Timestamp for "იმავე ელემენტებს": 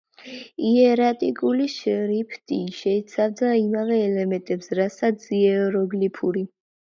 3.59-4.71